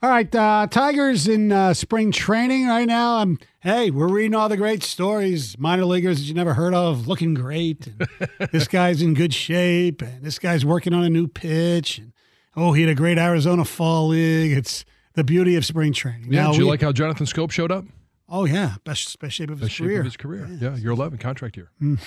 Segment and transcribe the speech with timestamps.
[0.00, 3.16] All right, uh, Tigers in uh, spring training right now.
[3.16, 5.58] Um, hey, we're reading all the great stories.
[5.58, 7.88] Minor leaguers that you never heard of looking great.
[7.88, 8.06] And
[8.52, 11.98] this guy's in good shape, and this guy's working on a new pitch.
[11.98, 12.12] And
[12.54, 14.56] oh, he had a great Arizona Fall League.
[14.56, 16.32] It's the beauty of spring training.
[16.32, 17.84] Yeah, Now did you we- like how Jonathan Schoop showed up?
[18.28, 19.98] Oh yeah, best best shape of Best his shape career.
[20.00, 20.46] of his career.
[20.60, 21.70] Yeah, you're 11, contract year.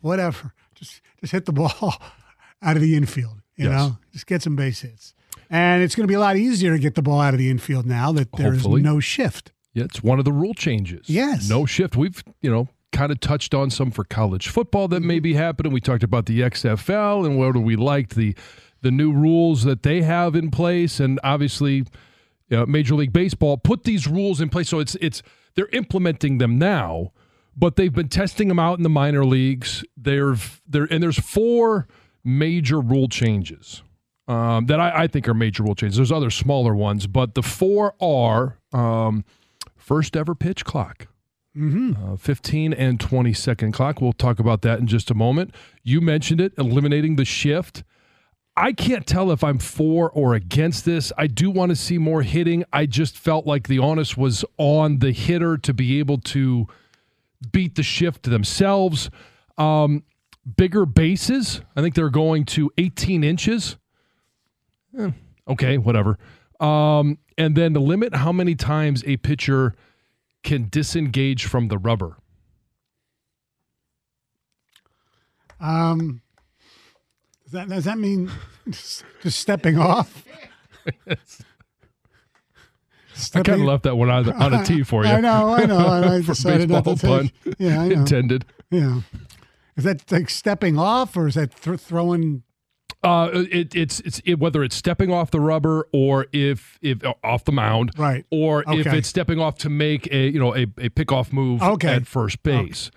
[0.00, 1.94] Whatever, just just hit the ball
[2.62, 3.40] out of the infield.
[3.56, 3.72] You Yes.
[3.72, 5.14] know, just get some base hits.
[5.50, 7.50] And it's going to be a lot easier to get the ball out of the
[7.50, 8.82] infield now that there's Hopefully.
[8.82, 9.50] no shift.
[9.74, 11.08] Yeah, it's one of the rule changes.
[11.08, 11.48] Yes.
[11.48, 11.96] No shift.
[11.96, 15.22] We've, you know, kind of touched on some for college football that may mm-hmm.
[15.22, 15.72] be happening.
[15.72, 18.34] We talked about the XFL and whether we liked the
[18.82, 21.74] the new rules that they have in place, and obviously,
[22.48, 24.70] you know, Major League Baseball put these rules in place.
[24.70, 25.22] So it's it's
[25.54, 27.12] they're implementing them now,
[27.54, 29.84] but they've been testing them out in the minor leagues.
[29.96, 31.88] They're there, and there's four
[32.24, 33.82] major rule changes
[34.30, 35.96] um, that I, I think are major rule changes.
[35.96, 39.24] There's other smaller ones, but the four are um,
[39.76, 41.08] first ever pitch clock.
[42.12, 44.00] Uh, 15 and 20 second clock.
[44.00, 45.52] We'll talk about that in just a moment.
[45.82, 47.82] You mentioned it, eliminating the shift.
[48.56, 51.12] I can't tell if I'm for or against this.
[51.18, 52.62] I do want to see more hitting.
[52.72, 56.68] I just felt like the onus was on the hitter to be able to
[57.50, 59.10] beat the shift themselves.
[59.58, 60.04] Um,
[60.56, 61.62] bigger bases.
[61.74, 63.76] I think they're going to 18 inches.
[64.98, 65.10] Eh,
[65.48, 66.18] okay, whatever.
[66.60, 69.74] Um, and then to limit how many times a pitcher
[70.42, 72.16] can disengage from the rubber.
[75.60, 76.22] Um,
[77.44, 78.30] does that, does that mean
[78.68, 80.24] just, just stepping off?
[81.06, 81.16] I
[83.14, 85.10] Stepping- kind of left that one on, the, on a tee for you.
[85.10, 85.86] I know, I know.
[85.86, 87.42] I For decided not to baseball take.
[87.44, 87.94] pun Yeah, I know.
[88.00, 88.46] intended.
[88.70, 89.00] Yeah.
[89.76, 92.42] Is that like stepping off, or is that th- throwing?
[93.02, 97.14] Uh, it, it's it's it, whether it's stepping off the rubber or if if uh,
[97.24, 98.26] off the mound, Right.
[98.30, 101.88] Or if it's stepping off to make a you know a, a pickoff move Okay.
[101.94, 102.90] at first base.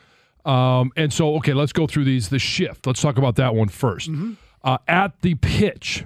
[0.46, 2.28] Um, and so okay, let's go through these.
[2.30, 2.86] The shift.
[2.86, 4.12] Let's talk about that one first.
[4.12, 4.34] Mm-hmm.
[4.62, 6.04] Uh, at the pitch,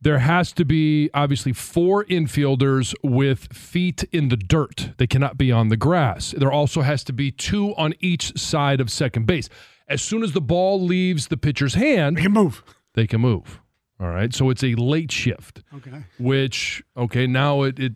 [0.00, 4.90] there has to be obviously four infielders with feet in the dirt.
[4.96, 6.34] They cannot be on the grass.
[6.36, 9.48] There also has to be two on each side of second base.
[9.88, 12.62] As soon as the ball leaves the pitcher's hand, You can move.
[12.94, 13.60] They can move.
[14.00, 14.34] All right.
[14.34, 16.02] So it's a late shift, Okay.
[16.18, 17.92] which okay, now it it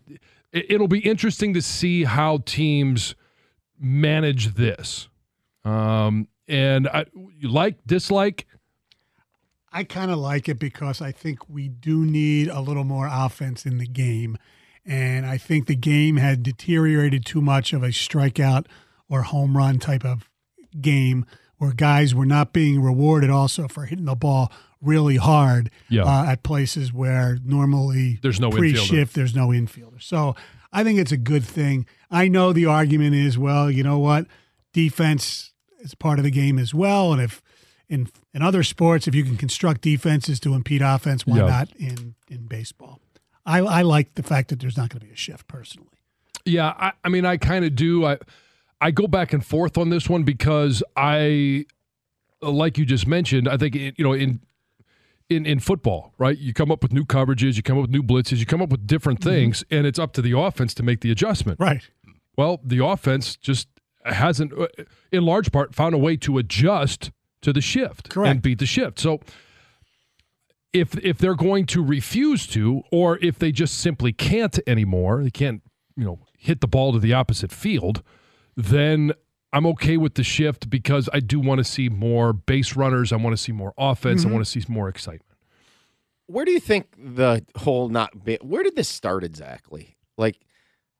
[0.51, 3.15] it- it'll be interesting to see how teams
[3.79, 5.09] manage this.
[5.65, 7.05] Um and I
[7.37, 8.45] you like dislike
[9.71, 13.65] I kind of like it because I think we do need a little more offense
[13.67, 14.35] in the game.
[14.83, 18.65] And I think the game had deteriorated too much of a strikeout
[19.07, 20.27] or home run type of
[20.81, 21.25] game
[21.57, 26.03] where guys were not being rewarded also for hitting the ball really hard Yeah.
[26.03, 28.87] uh, at places where normally There's no pre infielder.
[28.87, 30.01] shift, there's no infielder.
[30.01, 30.35] So
[30.71, 31.85] I think it's a good thing.
[32.11, 34.25] I know the argument is, well, you know what?
[34.73, 37.11] Defense is part of the game as well.
[37.13, 37.41] And if
[37.89, 41.45] in in other sports, if you can construct defenses to impede offense, why Yeah.
[41.47, 43.01] not in in baseball?
[43.45, 45.97] I, I like the fact that there's not going to be a shift personally.
[46.45, 48.05] Yeah, I, I mean, I kind of do.
[48.05, 48.17] I
[48.79, 51.65] I go back and forth on this one because I,
[52.41, 54.39] like you just mentioned, I think it, you know in
[55.29, 56.37] in in football, right?
[56.37, 58.69] You come up with new coverages, you come up with new blitzes, you come up
[58.69, 61.59] with different things, and it's up to the offense to make the adjustment.
[61.59, 61.87] Right.
[62.37, 63.67] Well, the offense just
[64.05, 64.67] hasn't, uh,
[65.11, 67.11] in large part, found a way to adjust
[67.41, 68.31] to the shift Correct.
[68.31, 68.99] and beat the shift.
[68.99, 69.19] So.
[70.71, 75.31] If, if they're going to refuse to, or if they just simply can't anymore, they
[75.31, 75.63] can't,
[75.97, 78.03] you know, hit the ball to the opposite field,
[78.55, 79.13] then
[79.51, 83.11] I'm okay with the shift because I do want to see more base runners.
[83.11, 84.21] I want to see more offense.
[84.21, 84.35] I mm-hmm.
[84.35, 85.25] want to see more excitement.
[86.27, 89.97] where do you think the whole not be, where did this start exactly?
[90.17, 90.39] Like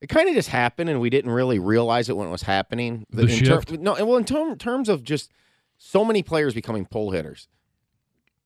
[0.01, 3.05] it kind of just happened and we didn't really realize it when it was happening.
[3.11, 3.71] The in shift?
[3.71, 5.31] no, well, in term, terms of just
[5.77, 7.47] so many players becoming pole hitters.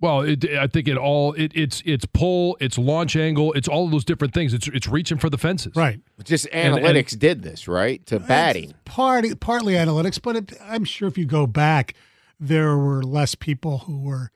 [0.03, 3.85] Well, it, I think it all it, it's it's pull, it's launch angle, it's all
[3.85, 4.53] of those different things.
[4.53, 5.77] It's it's reaching for the fences.
[5.77, 6.01] Right.
[6.25, 8.05] Just And- and- analytics did this, right?
[8.07, 8.71] To batting.
[8.71, 11.94] It's Part, partly analytics, but it, I'm sure if you go back,
[12.38, 14.31] there were less people who were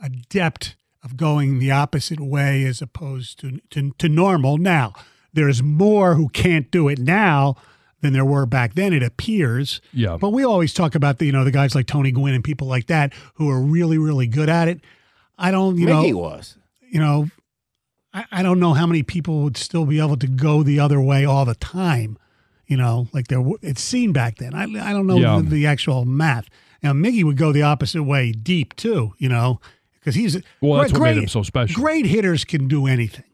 [0.00, 4.56] adept of going the opposite way as opposed to, to, to normal.
[4.56, 4.92] Now,
[5.32, 7.56] there's more who can't do it now
[8.02, 9.80] than there were back then, it appears.
[9.92, 10.18] Yeah.
[10.20, 12.66] But we always talk about the, you know, the guys like Tony Gwynn and people
[12.66, 14.80] like that who are really, really good at it.
[15.38, 16.58] I don't, you Miggy know, was.
[16.90, 17.28] you know,
[18.12, 21.00] I, I don't know how many people would still be able to go the other
[21.00, 22.18] way all the time.
[22.66, 24.54] You know, like there, w- it's seen back then.
[24.54, 25.36] I, I don't know Yeah.
[25.42, 26.46] the, the actual math.
[26.82, 29.14] Now, Miggy would go the opposite way, deep too.
[29.18, 29.60] You know,
[30.00, 31.80] because he's Well, that's great, what made him so special.
[31.80, 33.24] Great hitters can do anything.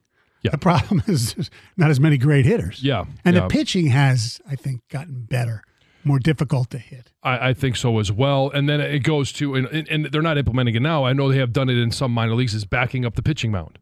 [0.43, 0.53] Yeah.
[0.53, 2.83] The problem is not as many great hitters.
[2.83, 3.43] Yeah, and yeah.
[3.43, 5.63] the pitching has, I think, gotten better,
[6.05, 7.13] more difficult to hit.
[7.23, 8.51] I, I think so as well.
[8.51, 11.05] And then it goes to and, and, they're not implementing it now.
[11.05, 12.55] I know they have done it in some minor leagues.
[12.55, 13.79] Is backing up the pitching mound,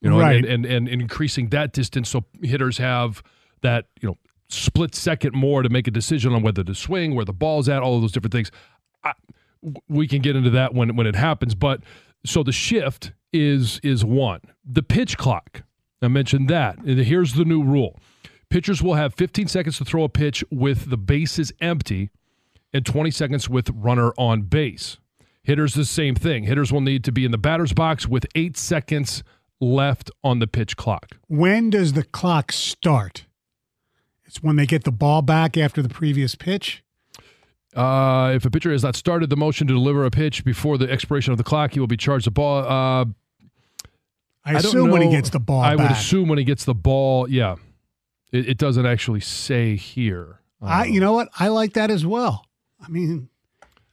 [0.00, 0.36] you know, Right.
[0.36, 3.22] and, and, and and increasing that distance so hitters have
[3.62, 4.16] that you know
[4.48, 7.82] split second more to make a decision on whether to swing, where the ball's at,
[7.82, 8.50] all of those different things.
[9.02, 9.12] I,
[9.88, 11.80] we can get into that when when it happens, but
[12.24, 14.40] so the shift is is one.
[14.64, 15.62] The pitch clock.
[16.02, 16.78] I mentioned that.
[16.78, 17.98] And Here's the new rule.
[18.48, 22.10] Pitchers will have 15 seconds to throw a pitch with the bases empty
[22.72, 24.98] and 20 seconds with runner on base.
[25.42, 26.44] Hitters, the same thing.
[26.44, 29.22] Hitters will need to be in the batter's box with eight seconds
[29.60, 31.16] left on the pitch clock.
[31.28, 33.26] When does the clock start?
[34.24, 36.82] It's when they get the ball back after the previous pitch.
[37.74, 40.90] Uh, if a pitcher has not started the motion to deliver a pitch before the
[40.90, 42.64] expiration of the clock, he will be charged a ball.
[42.64, 43.04] Uh,
[44.46, 46.74] I, don't assume when he gets the ball I would assume when he gets the
[46.74, 47.56] ball, yeah.
[48.32, 50.40] It, it doesn't actually say here.
[50.62, 51.28] I, you know um, what?
[51.38, 52.46] I like that as well.
[52.80, 53.28] I mean,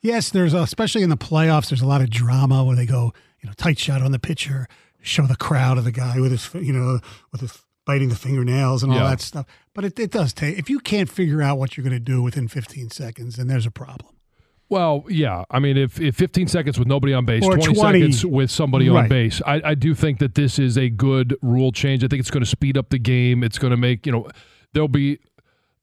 [0.02, 1.70] yes, there's a, especially in the playoffs.
[1.70, 4.68] There's a lot of drama where they go, you know, tight shot on the pitcher,
[5.02, 7.00] show the crowd of the guy with his, you know,
[7.32, 9.10] with his biting the fingernails and all Yeah.
[9.10, 9.46] that stuff.
[9.74, 10.58] But it, it does take.
[10.58, 13.66] If you can't figure out what you're going to do within 15 seconds, then there's
[13.66, 14.16] a problem.
[14.70, 15.44] Well, yeah.
[15.52, 17.76] I mean, if, if 15 seconds with nobody on base, 20, 20.
[17.76, 19.10] seconds with somebody on Right.
[19.10, 22.04] base, I, I do think that this is a good rule change.
[22.04, 23.44] I think it's going to speed up the game.
[23.44, 24.28] It's going to make, you know,
[24.74, 25.20] there'll be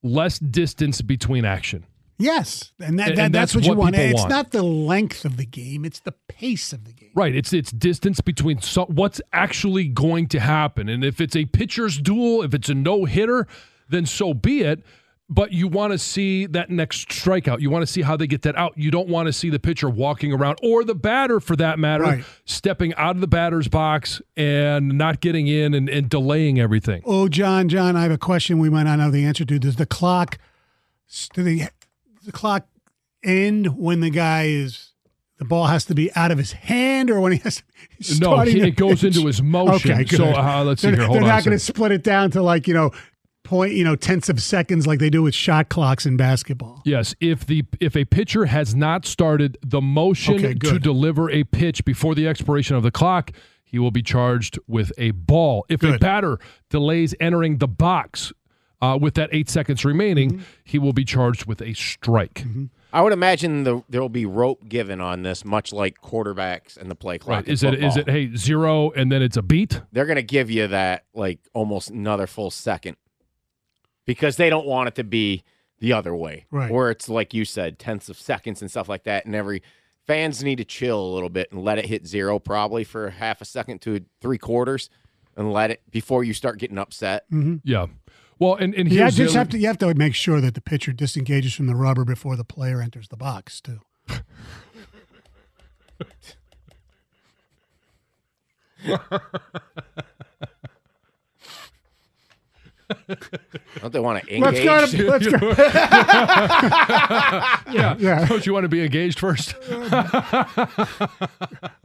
[0.03, 1.85] less distance between action.
[2.19, 3.95] Yes, and, that, And- that, and that's, that's what you what want.
[3.95, 4.31] people It's want.
[4.31, 7.09] not the length of the game; it's the pace of the game.
[7.15, 7.35] Right.
[7.35, 10.91] It's it's distance between so, what's actually going to happen.
[10.91, 13.47] And if it's a pitcher's duel, if it's a no hitter,
[13.89, 14.83] then so be it.
[15.33, 17.61] But you want to see that next strikeout.
[17.61, 18.73] You want to see how they get that out.
[18.77, 22.03] You don't want to see the pitcher walking around or the batter for that matter,
[22.03, 22.25] Right.
[22.45, 27.03] stepping out of the batter's box and not getting in and, and delaying everything.
[27.05, 29.59] Oh, John, John, I have a question we might not know the answer to.
[29.61, 30.39] Does the clock,
[31.33, 31.63] do the,
[32.27, 32.67] the clock
[33.23, 34.89] end when the guy is,
[35.39, 37.63] the ball has to be out of his hand or when he has
[38.21, 39.93] No, starting he- it goes into his motion.
[39.93, 40.17] Okay, good.
[40.17, 41.07] So, uh, let's see they're, here.
[41.07, 42.91] Hold they're on not going to split it down to like, you know,
[43.43, 46.83] point, you know, tenths of seconds like they do with shot clocks in basketball.
[46.85, 51.45] Yes, if the if a pitcher has not started the motion Okay, to deliver a
[51.45, 53.33] pitch before the expiration of the clock,
[53.65, 55.65] he will be charged with a ball.
[55.69, 56.39] If a batter
[56.69, 58.33] delays entering the box
[58.83, 60.43] uh, with that eight seconds remaining, Mm-hmm.
[60.65, 62.45] he will be charged with a strike.
[62.93, 66.91] I would imagine the, there will be rope given on this, much like quarterbacks and
[66.91, 67.37] the play clock.
[67.37, 67.47] Right?
[67.47, 69.81] in Is it is it hey zero and then it's a beat?
[69.93, 72.97] They're going to give you that like almost another full second
[74.11, 75.45] because they don't want it to be
[75.79, 76.69] the other way, Right.
[76.69, 79.63] Where it's like you said, tenths of seconds and stuff like that, and every
[80.05, 83.41] fans need to chill a little bit and let it hit zero probably for half
[83.41, 84.91] a second to three quarters,
[85.37, 87.25] and let it before you start getting upset.
[87.31, 87.59] Mm-hmm.
[87.63, 87.87] Yeah.
[88.41, 90.41] Well, and and Yeah, here's the just other- have to, you have to make sure
[90.41, 93.79] that the pitcher disengages from the rubber before the player enters the box, too.
[103.81, 104.93] Don't they want to Let's engage?
[104.93, 104.97] go.
[105.05, 105.49] To, let's go.
[107.73, 107.97] yeah.
[107.99, 108.25] Yeah.
[108.29, 109.55] Don't you want to be engaged first?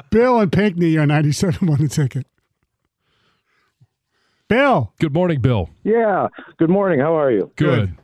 [0.10, 2.26] Bill and Pinckney are 97 on the ticket.
[4.48, 4.94] Bill.
[5.00, 5.70] Good morning, Bill.
[5.84, 6.28] Yeah.
[6.58, 7.00] Good morning.
[7.00, 7.52] How are you?
[7.56, 7.96] Good.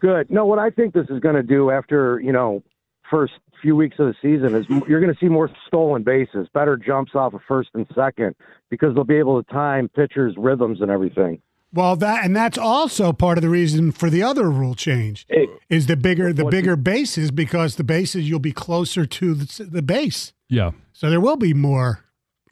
[0.00, 0.30] Good.
[0.30, 2.62] No, what I think this is going to do after you know
[3.10, 6.76] first few weeks of the season is you're going to see more stolen bases, better
[6.76, 8.36] jumps off of first and second
[8.68, 11.40] because they'll be able to time pitchers' rhythms and everything.
[11.74, 15.48] Well, that and that's also part of the reason for the other rule change Hey,
[15.68, 19.82] is the bigger the bigger bases because the bases you'll be closer to the, the
[19.82, 20.70] base, Yeah.
[20.92, 22.04] so there will be more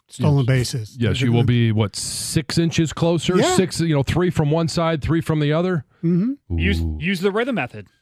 [0.08, 0.96] stolen bases.
[0.98, 3.54] Yes, you will be what six inches closer, Yeah.
[3.54, 5.84] six, you know, three from one side, three from the other.
[6.02, 6.58] Mm-hmm.
[6.58, 7.86] Use use the rhythm method.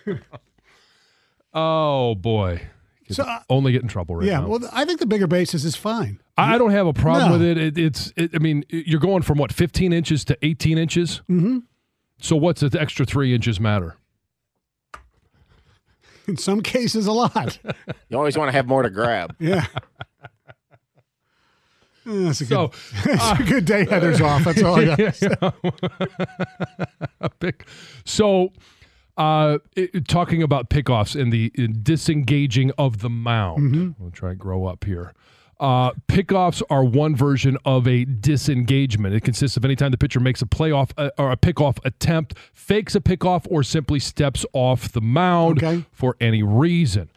[1.52, 2.62] Oh boy,
[3.16, 4.30] So, uh, only get in trouble right now.
[4.32, 4.48] yeah, now.
[4.48, 6.20] well, I think the bigger bases is fine.
[6.38, 7.32] I I don't have a problem No.
[7.38, 7.58] with it.
[7.58, 11.22] it it's, it, I mean, you're going from what 15 inches to 18 inches.
[11.30, 11.58] Mm-hmm.
[12.20, 13.96] So what's the extra three inches matter?
[16.28, 17.58] In some cases, a lot.
[18.08, 19.34] You always want to have more to grab.
[19.38, 19.66] Yeah.
[22.06, 23.18] Uh, That's a So, good.
[23.18, 23.84] That's a good day.
[23.84, 24.44] Heather's off.
[24.44, 25.00] That's all I got.
[27.20, 27.66] a pick.
[28.04, 28.52] So,
[29.20, 33.72] uh, it, talking about pickoffs and the in disengaging of the mound.
[33.74, 34.02] Mm-hmm.
[34.02, 35.12] We'll try and grow up here.
[35.60, 39.14] Uh, pickoffs are one version of a disengagement.
[39.14, 42.34] It consists of any time the pitcher makes a playoff uh, or a pickoff attempt,
[42.54, 45.84] fakes a pickoff, or simply steps off the mound Okay.
[45.92, 47.10] for any reason.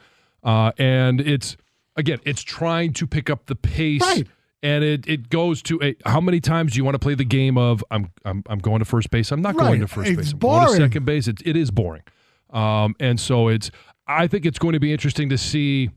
[0.43, 1.55] Uh, and it's
[1.95, 4.27] again, it's trying to pick up the pace Right.
[4.63, 7.25] And it, it goes to a how many times do you want to play the
[7.25, 9.31] game of I'm I'm, I'm going to first base?
[9.31, 9.67] I'm not Right.
[9.67, 11.27] going to first It's base I'm going to second base.
[11.27, 12.01] It, it is boring.
[12.49, 13.69] Um, and so it's
[14.07, 15.91] I think it's going to be interesting to see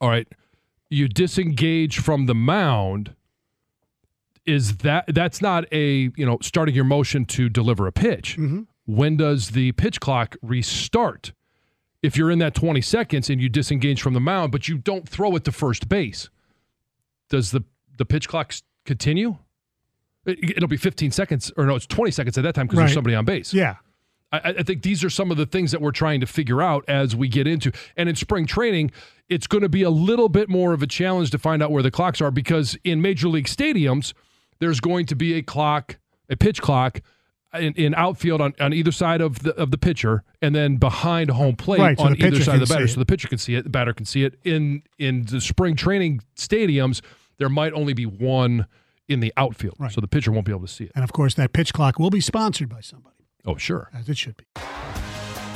[0.00, 0.26] all right
[0.90, 3.14] you disengage from the mound.
[4.46, 8.36] Is that that's not a you know starting your motion to deliver a pitch.
[8.38, 8.62] Mm-hmm.
[8.86, 11.32] when does the pitch clock restart?
[12.02, 15.06] If you're in that 20 seconds and you disengage from the mound but you don't
[15.08, 16.30] throw it to first base
[17.30, 17.62] does the
[17.96, 18.54] the pitch clock
[18.84, 19.36] continue
[20.26, 22.84] it, it'll be 15 seconds or no it's 20 seconds at that time because Right.
[22.84, 23.76] there's somebody on base Yeah.
[24.30, 26.84] I, I think these are some of the things that we're trying to figure out
[26.86, 27.72] as we get into.
[27.96, 28.90] And in spring training,
[29.30, 31.82] it's going to be a little bit more of a challenge to find out where
[31.82, 34.12] the clocks are because in major league stadiums,
[34.58, 35.96] there's going to be a clock,
[36.28, 37.00] a pitch clock.
[37.54, 41.30] In, in outfield on, on either side of the of the pitcher, and then behind
[41.30, 43.54] home plate Right, on the either side of the batter, so the pitcher can see
[43.54, 44.38] it, the batter can see it.
[44.44, 47.00] In in the spring training stadiums,
[47.38, 48.66] there might only be one
[49.08, 49.90] in the outfield, Right.
[49.90, 50.92] so the pitcher won't be able to see it.
[50.94, 53.88] And of course, that pitch clock will be sponsored by somebody, Oh, sure.
[53.94, 54.44] as it should be.